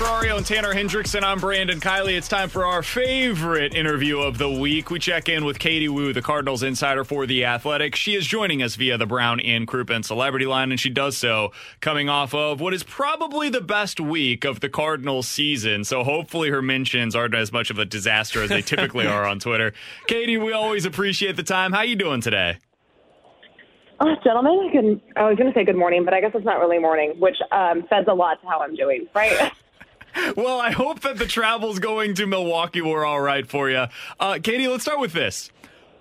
[0.00, 2.16] Ferrario and Tanner Hendrickson, I'm Brandon Kiley.
[2.16, 4.90] It's time for our favorite interview of the week.
[4.90, 7.94] We check in with Katie Woo, the Cardinals insider for The Athletic.
[7.94, 11.52] She is joining us via the Brown and Crouppen Celebrity Line, and she does so
[11.82, 15.84] coming off of what is probably the best week of the Cardinals season.
[15.84, 19.38] So hopefully her mentions aren't as much of a disaster as they typically are on
[19.38, 19.74] Twitter.
[20.06, 21.72] Katie, we always appreciate the time.
[21.72, 22.56] How are you doing today?
[24.00, 26.58] Oh, gentlemen, good, I was going to say good morning, but I guess it's not
[26.58, 29.52] really morning, which um, says a lot to how I'm doing, right?
[30.36, 33.86] Well, I hope that the travels going to Milwaukee were all right for you.
[34.18, 35.50] Uh, Katie, let's start with this.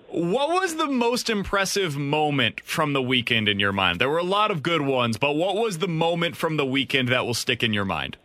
[0.09, 3.99] What was the most impressive moment from the weekend in your mind?
[3.99, 7.09] There were a lot of good ones, but what was the moment from the weekend
[7.09, 8.17] that will stick in your mind?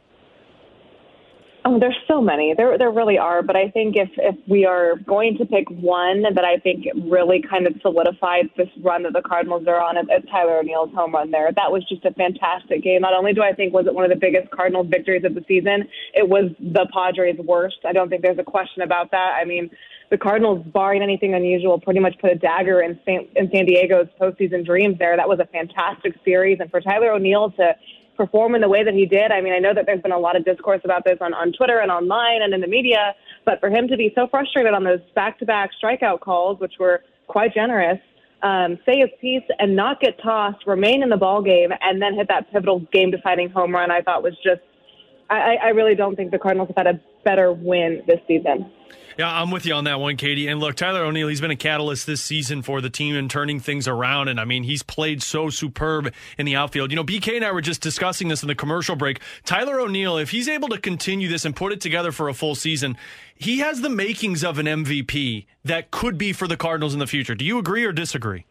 [1.66, 2.52] Oh, there's so many.
[2.54, 3.42] There, there really are.
[3.42, 7.40] But I think if if we are going to pick one that I think really
[7.40, 11.30] kind of solidified this run that the Cardinals are on, it's Tyler O'Neill's home run
[11.30, 11.50] there.
[11.56, 13.00] That was just a fantastic game.
[13.00, 15.42] Not only do I think was it one of the biggest Cardinals victories of the
[15.48, 17.78] season, it was the Padres' worst.
[17.86, 19.38] I don't think there's a question about that.
[19.40, 19.70] I mean,
[20.10, 24.08] the Cardinals, barring anything unusual, pretty much put a dagger in San, in San Diego's
[24.20, 24.98] postseason dreams.
[24.98, 27.74] There, that was a fantastic series, and for Tyler O'Neill to
[28.16, 29.32] perform in the way that he did.
[29.32, 31.52] I mean, I know that there's been a lot of discourse about this on, on
[31.52, 33.14] Twitter and online and in the media,
[33.44, 36.74] but for him to be so frustrated on those back to back strikeout calls, which
[36.78, 37.98] were quite generous,
[38.42, 42.14] um, say his piece and not get tossed, remain in the ball game, and then
[42.14, 44.60] hit that pivotal game deciding home run, I thought was just,
[45.30, 48.70] I, I really don't think the Cardinals have had a better win this season.
[49.16, 50.48] Yeah, I'm with you on that one, Katie.
[50.48, 53.60] And look, Tyler O'Neill, he's been a catalyst this season for the team and turning
[53.60, 54.26] things around.
[54.26, 56.90] And I mean, he's played so superb in the outfield.
[56.90, 59.20] You know, BK and I were just discussing this in the commercial break.
[59.44, 62.56] Tyler O'Neill, if he's able to continue this and put it together for a full
[62.56, 62.96] season,
[63.36, 67.06] he has the makings of an MVP that could be for the Cardinals in the
[67.06, 67.36] future.
[67.36, 68.46] Do you agree or disagree?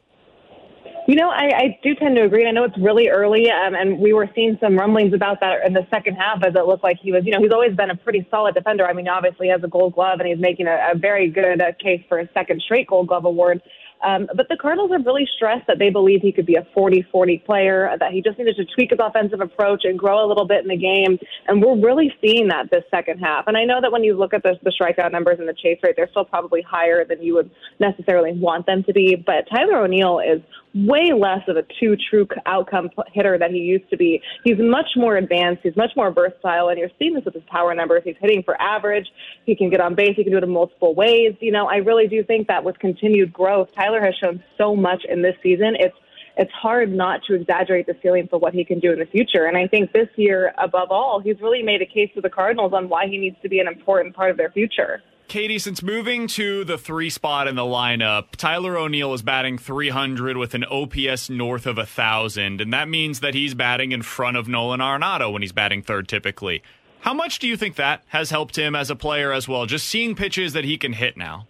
[1.05, 2.47] You know, I, I do tend to agree.
[2.47, 5.73] I know it's really early, um, and we were seeing some rumblings about that in
[5.73, 7.95] the second half as it looked like he was, you know, he's always been a
[7.95, 8.87] pretty solid defender.
[8.87, 11.61] I mean, obviously he has a gold glove, and he's making a, a very good
[11.61, 13.61] uh, case for a second straight gold glove award.
[14.03, 17.45] Um, but the Cardinals have really stressed that they believe he could be a 40-40
[17.45, 20.61] player, that he just needed to tweak his offensive approach and grow a little bit
[20.61, 21.17] in the game.
[21.47, 23.47] And we're really seeing that this second half.
[23.47, 25.79] And I know that when you look at the, the strikeout numbers and the chase
[25.83, 27.49] rate, they're still probably higher than you would
[27.79, 29.15] necessarily want them to be.
[29.15, 30.41] But Tyler O'Neill is
[30.73, 34.21] way less of a two true outcome hitter than he used to be.
[34.43, 35.61] He's much more advanced.
[35.63, 38.01] He's much more versatile, and you're seeing this with his power numbers.
[38.03, 39.07] He's hitting for average.
[39.45, 40.15] He can get on base.
[40.15, 41.35] He can do it in multiple ways.
[41.39, 45.03] You know, I really do think that with continued growth, Tyler has shown so much
[45.07, 45.75] in this season.
[45.79, 45.95] It's
[46.35, 49.45] it's hard not to exaggerate the ceiling for what he can do in the future.
[49.45, 52.73] And I think this year, above all, he's really made a case to the Cardinals
[52.73, 55.03] on why he needs to be an important part of their future.
[55.33, 60.37] Katie, since moving to the three spot in the lineup, Tyler O'Neill is batting 300
[60.37, 64.47] with an OPS north of 1,000, and that means that he's batting in front of
[64.47, 66.61] Nolan Arenado when he's batting third typically.
[66.99, 69.87] How much do you think that has helped him as a player as well, just
[69.87, 71.47] seeing pitches that he can hit now?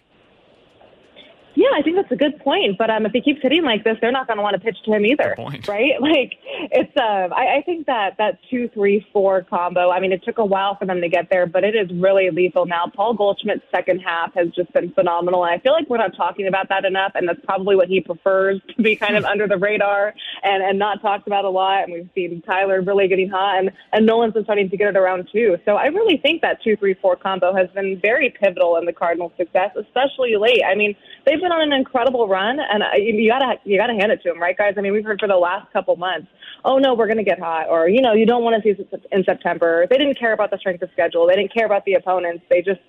[1.63, 2.77] Yeah, I think that's a good point.
[2.77, 4.75] But um, if he keeps hitting like this, they're not going to want to pitch
[4.83, 5.33] to him either,
[5.65, 5.93] right?
[6.03, 6.33] Like
[6.71, 6.91] it's.
[6.97, 9.89] Uh, I, I think that that two, three, four combo.
[9.89, 12.29] I mean, it took a while for them to get there, but it is really
[12.29, 12.91] lethal now.
[12.93, 15.45] Paul Goldschmidt's second half has just been phenomenal.
[15.45, 18.01] And I feel like we're not talking about that enough, and that's probably what he
[18.01, 20.13] prefers to be kind of under the radar
[20.43, 21.83] and and not talked about a lot.
[21.83, 24.97] And we've seen Tyler really getting hot, and and Nolan's been starting to get it
[24.97, 25.57] around too.
[25.63, 28.93] So I really think that two, three, four combo has been very pivotal in the
[28.93, 30.63] Cardinals' success, especially late.
[30.67, 34.21] I mean, they've been on an incredible run, and you gotta you gotta hand it
[34.23, 34.73] to them, right, guys?
[34.77, 36.27] I mean, we've heard for the last couple months,
[36.65, 38.99] oh no, we're gonna get hot, or you know, you don't want to see us
[39.11, 39.87] in September.
[39.89, 41.27] They didn't care about the strength of schedule.
[41.27, 42.43] They didn't care about the opponents.
[42.49, 42.81] They just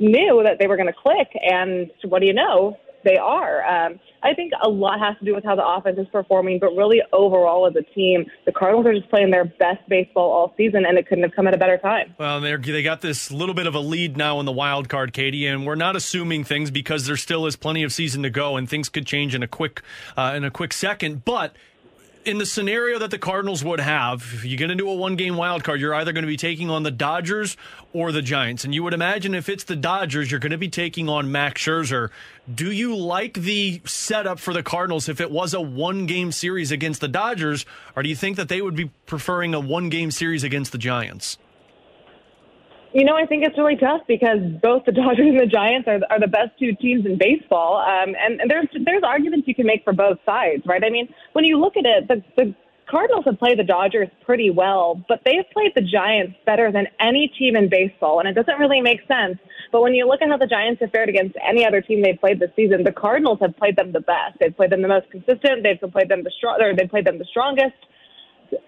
[0.00, 2.76] knew that they were going to click, and what do you know?
[3.04, 3.64] They are.
[3.64, 6.74] Um, I think a lot has to do with how the offense is performing, but
[6.76, 10.84] really overall as a team, the Cardinals are just playing their best baseball all season,
[10.86, 12.14] and it couldn't have come at a better time.
[12.18, 15.12] Well, they they got this little bit of a lead now in the wild card,
[15.12, 18.56] Katie, and we're not assuming things because there still is plenty of season to go,
[18.56, 19.82] and things could change in a quick
[20.16, 21.24] uh, in a quick second.
[21.24, 21.56] But
[22.24, 25.36] in the scenario that the Cardinals would have, if you get into a one game
[25.36, 27.56] wild card, you're either going to be taking on the Dodgers
[27.92, 28.64] or the Giants.
[28.64, 31.62] And you would imagine if it's the Dodgers, you're going to be taking on Max
[31.62, 32.10] Scherzer.
[32.52, 36.72] Do you like the setup for the Cardinals if it was a one game series
[36.72, 37.64] against the Dodgers,
[37.96, 40.78] or do you think that they would be preferring a one game series against the
[40.78, 41.38] Giants?
[42.94, 46.00] You know, I think it's really tough because both the Dodgers and the Giants are,
[46.10, 49.66] are the best two teams in baseball, um, and, and there's there's arguments you can
[49.66, 50.82] make for both sides, right?
[50.84, 52.54] I mean, when you look at it, the, the
[52.88, 57.32] Cardinals have played the Dodgers pretty well, but they've played the Giants better than any
[57.38, 59.38] team in baseball, and it doesn't really make sense.
[59.70, 62.20] But when you look at how the Giants have fared against any other team they've
[62.20, 64.36] played this season, the Cardinals have played them the best.
[64.38, 65.62] They've played them the most consistent.
[65.62, 66.60] They've played them the strong.
[66.76, 67.76] They've played them the strongest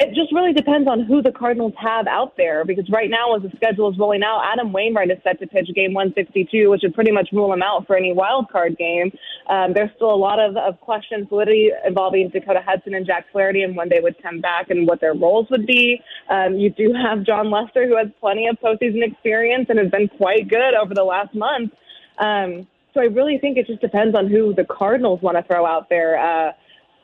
[0.00, 3.42] it just really depends on who the Cardinals have out there because right now, as
[3.42, 6.94] the schedule is rolling out, Adam Wainwright is set to pitch game 162, which would
[6.94, 9.12] pretty much rule him out for any wild card game.
[9.48, 13.62] Um, there's still a lot of, of question fluidity involving Dakota Hudson and Jack Flaherty
[13.62, 16.00] and when they would come back and what their roles would be.
[16.30, 20.08] Um, you do have Jon Lester, who has plenty of postseason experience and has been
[20.08, 21.72] quite good over the last month.
[22.18, 25.66] Um, so I really think it just depends on who the Cardinals want to throw
[25.66, 26.16] out there.
[26.16, 26.52] Uh,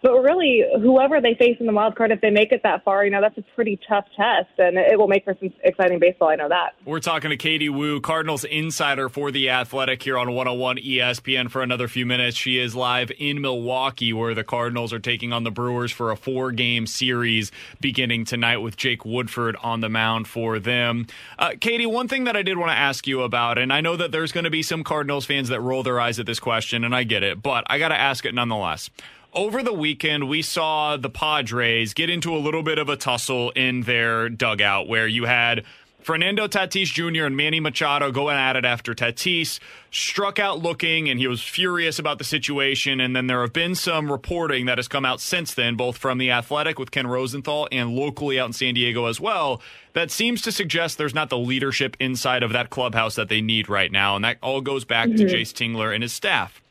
[0.02, 3.04] but really, whoever they face in the wild card, if they make it that far,
[3.04, 6.30] you know, that's a pretty tough test, and it will make for some exciting baseball.
[6.30, 6.74] I know that.
[6.86, 11.62] We're talking to Katie Woo, Cardinals insider for The Athletic here on 101 ESPN for
[11.62, 12.36] another few minutes.
[12.38, 16.16] She is live in Milwaukee, where the Cardinals are taking on the Brewers for a
[16.16, 21.06] four game series beginning tonight with Jake Woodford on the mound for them.
[21.38, 23.96] Uh, Katie, one thing that I did want to ask you about, and I know
[23.96, 26.84] that there's going to be some Cardinals fans that roll their eyes at this question,
[26.84, 28.88] and I get it, but I got to ask it nonetheless
[29.32, 33.50] over the weekend, we saw the Padres get into a little bit of a tussle
[33.50, 35.64] in their dugout where you had
[36.02, 37.26] Fernando Tatis Jr.
[37.26, 39.60] and Manny Machado going at it after Tatis
[39.90, 43.00] struck out looking and he was furious about the situation.
[43.00, 46.18] And then there have been some reporting that has come out since then, both from
[46.18, 49.60] The Athletic with Ken Rosenthal and locally out in San Diego as well,
[49.92, 53.68] that seems to suggest there's not the leadership inside of that clubhouse that they need
[53.68, 54.16] right now.
[54.16, 55.18] And that all goes back mm-hmm.
[55.18, 56.62] to Jayce Tingler and his staff.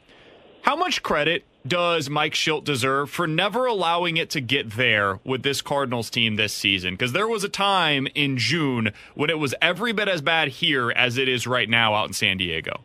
[0.64, 5.44] How much credit does Mike Shildt deserve for never allowing it to get there with
[5.44, 6.94] this Cardinals team this season?
[6.94, 10.92] Because there was a time in June when it was every bit as bad here
[10.92, 12.84] as it is right now out in San Diego.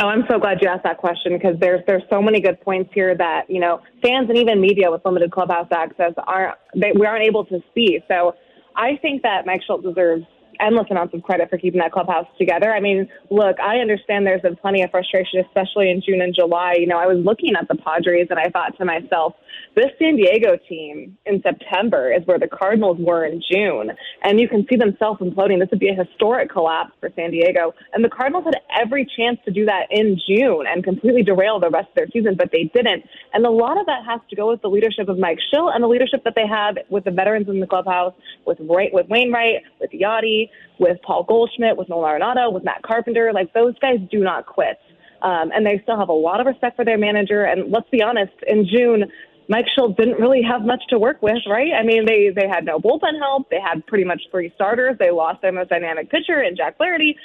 [0.00, 2.90] Oh, I'm so glad you asked that question because there's there's so many good points
[2.92, 7.06] here that you know fans and even media with limited clubhouse access aren't they, we
[7.06, 8.00] aren't able to see.
[8.08, 8.34] So
[8.74, 10.24] I think that Mike Shildt deserves
[10.60, 12.72] endless amounts of credit for keeping that clubhouse together.
[12.72, 16.74] I mean, look, I understand there's been plenty of frustration, especially in June and July.
[16.78, 19.34] You know, I was looking at the Padres and I thought to myself,
[19.74, 23.90] this San Diego team in September is where the Cardinals were in June.
[24.22, 25.58] And you can see them self imploding.
[25.58, 27.74] This would be a historic collapse for San Diego.
[27.92, 31.70] And the Cardinals had every chance to do that in June and completely derail the
[31.70, 33.04] rest of their season, but they didn't.
[33.32, 35.82] And a lot of that has to go with the leadership of Mike Shildt and
[35.82, 38.14] the leadership that they have with the veterans in the clubhouse,
[38.46, 39.90] with, Wright with Wainwright, with
[40.78, 43.32] With Paul Goldschmidt, with Nolan Arenado, with Matt Carpenter.
[43.32, 44.78] Like those guys do not quit.
[45.22, 47.44] Um, and they still have a lot of respect for their manager.
[47.44, 49.10] And let's be honest, in June,
[49.48, 51.72] Mike Shildt didn't really have much to work with, right?
[51.72, 53.50] I mean, they they had no bullpen help.
[53.50, 54.96] They had pretty much three starters.
[54.98, 57.16] They lost their most dynamic pitcher in Jack Flaherty.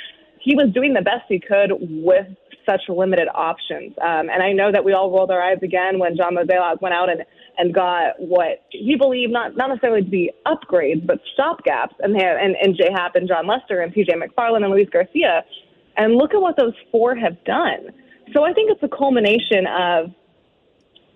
[0.42, 2.28] He was doing the best he could with
[2.66, 3.94] such limited options.
[4.02, 6.94] Um, and I know that we all rolled our eyes again when John Mozeliak went
[6.94, 7.24] out and
[7.58, 12.24] and got what he believed not not necessarily to be upgrades, but stopgaps, and they
[12.24, 15.44] and, and J Happ and Jon Lester and TJ McFarland and Luis Garcia.
[15.98, 17.90] And look at what those four have done.
[18.34, 20.12] So I think it's a culmination of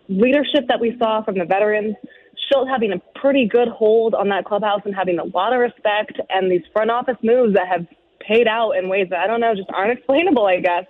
[0.10, 1.96] leadership that we saw from the veterans,
[2.52, 6.20] Shildt having a pretty good hold on that clubhouse and having a lot of respect,
[6.30, 7.86] and these front office moves that have
[8.28, 10.86] paid out in ways that I don't know, just aren't explainable, I guess.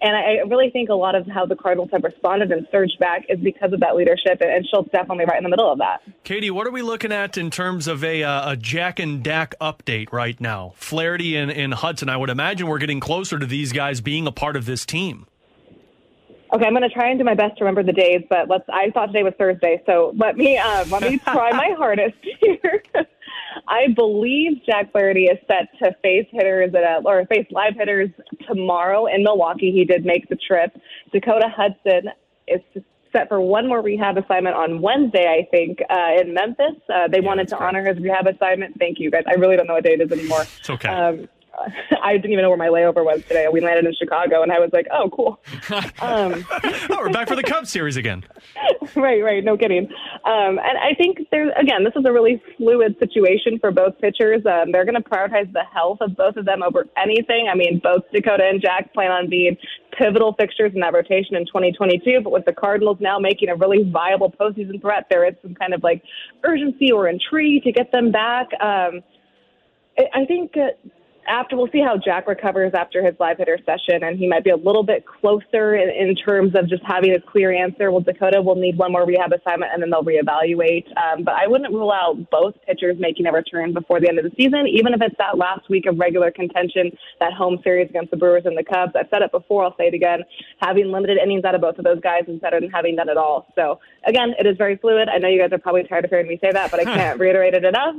[0.00, 3.22] And I really think a lot of how the Cardinals have responded and surged back
[3.28, 6.02] is because of that leadership, and Shildt's definitely right in the middle of that.
[6.24, 9.54] Katie, what are we looking at in terms of a, uh, a Jack and Dak
[9.60, 10.74] update right now?
[10.76, 14.32] Flaherty and, and Hudson, I would imagine we're getting closer to these guys being a
[14.32, 15.26] part of this team.
[16.52, 18.64] Okay, I'm going to try and do my best to remember the days, but let's.
[18.72, 22.82] I thought today was Thursday, so let me uh, let me try my hardest here.
[23.66, 28.10] I believe Jack Flaherty is set to face hitters at a, or face live hitters
[28.46, 29.72] tomorrow in Milwaukee.
[29.72, 30.76] He did make the trip.
[31.12, 32.10] Dakota Hudson
[32.46, 32.60] is
[33.14, 36.76] set for one more rehab assignment on Wednesday, I think, uh, in Memphis.
[36.92, 38.78] Uh, they yeah, wanted to honor his rehab assignment.
[38.78, 39.22] Thank you, guys.
[39.26, 40.44] I really don't know what day it is anymore.
[40.58, 40.88] It's okay.
[40.88, 41.28] Um,
[42.02, 43.46] I didn't even know where my layover was today.
[43.52, 45.40] We landed in Chicago, and I was like, "Oh, cool."
[46.02, 48.24] Um, oh, we're back for the Cubs series again.
[48.96, 49.44] right, right.
[49.44, 49.88] No kidding.
[50.24, 54.40] Um, and I think there's again, this is a really fluid situation for both pitchers.
[54.46, 57.48] Um, they're going to prioritize the health of both of them over anything.
[57.52, 59.58] I mean, both Dakota and Jack plan on being
[59.92, 62.22] pivotal fixtures in that rotation in 2022.
[62.22, 65.74] But with the Cardinals now making a really viable postseason threat, there is some kind
[65.74, 66.02] of like
[66.42, 68.48] urgency or intrigue to get them back.
[68.60, 69.02] Um,
[69.98, 70.56] I think.
[70.56, 70.70] Uh,
[71.26, 74.50] after we'll see how Jack recovers after his live hitter session, and he might be
[74.50, 77.90] a little bit closer in, in terms of just having a clear answer.
[77.90, 80.86] Well, Dakota will need one more rehab assignment, and then they'll reevaluate.
[80.96, 84.24] Um, but I wouldn't rule out both pitchers making a return before the end of
[84.24, 86.90] the season, even if it's that last week of regular contention,
[87.20, 88.92] that home series against the Brewers and the Cubs.
[88.94, 90.20] I've said it before, I'll say it again.
[90.58, 93.16] Having limited innings out of both of those guys is better than having none at
[93.16, 93.52] all.
[93.54, 95.08] So again, it is very fluid.
[95.08, 97.18] I know you guys are probably tired of hearing me say that, but I can't
[97.18, 97.96] reiterate it enough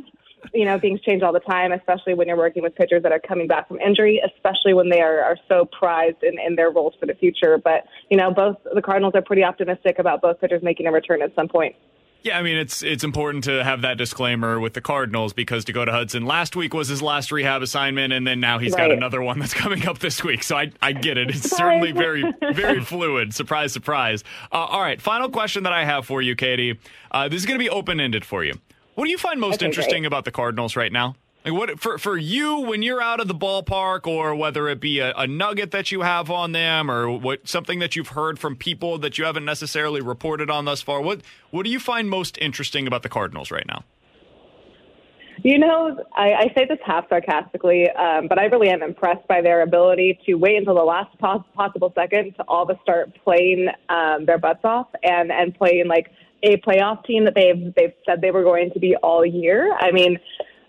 [0.53, 3.19] you know, things change all the time, especially when you're working with pitchers that are
[3.19, 6.93] coming back from injury, especially when they are, are so prized in, in their roles
[6.99, 7.57] for the future.
[7.57, 11.21] But, you know, both the Cardinals are pretty optimistic about both pitchers making a return
[11.21, 11.75] at some point.
[12.25, 15.91] Yeah, I mean it's it's important to have that disclaimer with the Cardinals because Dakota
[15.91, 18.87] Hudson last week was his last rehab assignment, and then now he's right.
[18.87, 20.41] got another one that's coming up this week.
[20.41, 21.29] So I I get it.
[21.29, 23.35] It's certainly very very fluid.
[23.35, 24.23] Surprise, surprise.
[24.51, 26.79] Uh, all right, final question that I have for you, Katie.
[27.11, 28.55] Uh, this is going to be open ended for you.
[28.95, 30.07] What do you find most interesting great.
[30.07, 31.15] about the Cardinals right now?
[31.43, 34.99] Like what for for you when you're out of the ballpark, or whether it be
[34.99, 38.55] a, a, nugget that you have on them, or what something that you've heard from
[38.55, 41.01] people that you haven't necessarily reported on thus far.
[41.01, 41.21] What
[41.51, 43.83] what do you find most interesting about the Cardinals right now?
[45.43, 49.41] You know, I, I say this half sarcastically, um, but I really am impressed by
[49.41, 53.67] their ability to wait until the last pos- possible second to all but start playing
[53.89, 56.09] um, their butts off and and playing like
[56.43, 59.75] a playoff team that they've they've said they were going to be all year.
[59.79, 60.19] I mean,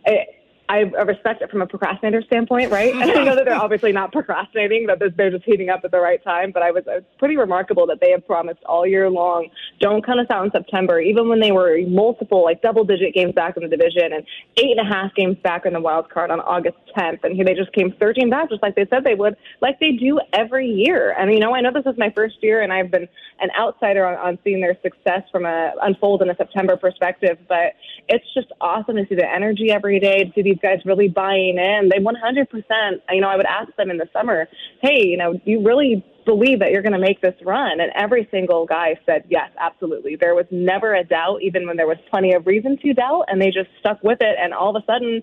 [0.04, 0.28] it,
[0.68, 2.92] I respect it from a procrastinator standpoint, right?
[2.92, 6.00] And I know that they're obviously not procrastinating, that they're just heating up at the
[6.00, 6.50] right time.
[6.50, 9.49] But I was, it's pretty remarkable that they have promised all year long,
[9.80, 13.32] don't cut us out in September, even when they were multiple, like double digit games
[13.32, 16.30] back in the division and eight and a half games back in the wild card
[16.30, 17.23] on August 10th.
[17.23, 19.92] And here they just came 13 back, just like they said they would, like they
[19.92, 21.14] do every year.
[21.16, 23.08] And, you know, I know this is my first year and I've been
[23.38, 27.75] an outsider on, on seeing their success from a unfold in a September perspective, but
[28.08, 31.58] it's just awesome to see the energy every day, to see these guys really buying
[31.58, 31.90] in.
[31.90, 34.48] They 100%, you know, I would ask them in the summer,
[34.82, 37.80] hey, you know, do you really believe that you're going to make this run?
[37.80, 40.16] And every single guy said, yes, absolutely.
[40.16, 43.40] There was never a doubt, even when there was plenty of reason to doubt, and
[43.40, 44.36] they just stuck with it.
[44.40, 45.22] And all of a sudden,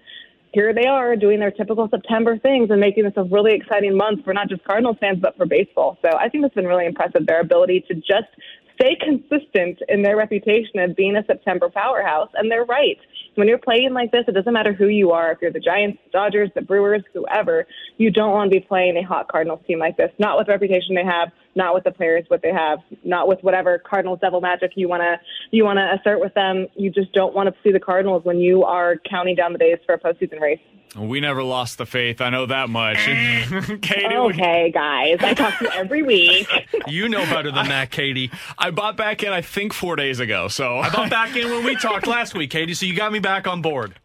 [0.54, 4.24] here they are doing their typical September things and making this a really exciting month
[4.24, 5.98] for not just Cardinals fans, but for baseball.
[6.06, 8.30] So I think it's been really impressive, their ability to just
[8.76, 12.30] stay consistent in their reputation of being a September powerhouse.
[12.36, 12.98] And they're right.
[13.36, 15.32] When you're playing like this, it doesn't matter who you are.
[15.32, 17.66] If you're the Giants, Dodgers, the Brewers, whoever,
[17.98, 20.12] you don't want to be playing a hot Cardinals team like this.
[20.20, 23.40] Not with the reputation they have, not with the players what they have, not with
[23.42, 25.20] whatever Cardinals devil magic you want to
[25.52, 26.68] you want to assert with them.
[26.76, 29.80] You just don't want to see the Cardinals when you are counting down the days
[29.86, 30.60] for a postseason race.
[30.96, 32.22] We never lost the faith.
[32.22, 32.98] I know that much.
[33.08, 33.78] Eh.
[33.82, 36.48] Katie, okay, guys, I talk to you every week.
[36.88, 38.30] you know better than that, Katie.
[38.58, 40.48] I bought back in, I think, four days ago.
[40.48, 42.76] So I bought back in when we talked last week, Katie.
[42.76, 43.96] So you got me back on board.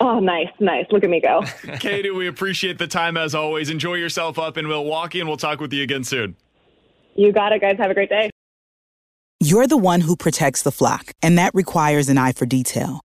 [0.00, 0.86] Oh, nice, nice.
[0.90, 1.44] Look at me go.
[1.78, 3.70] Katie, we appreciate the time as always.
[3.70, 6.36] Enjoy yourself up in Milwaukee, and we'll talk with you again soon.
[7.16, 7.76] You got it, guys.
[7.78, 8.30] Have a great day.
[9.40, 13.00] You're the one who protects the flock, and that requires an eye for detail.